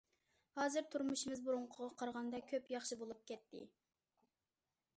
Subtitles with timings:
[0.59, 3.61] ھازىر تۇرمۇشىمىز بۇرۇنقىغا قارىغاندا كۆپ ياخشى بولۇپ كەتتى.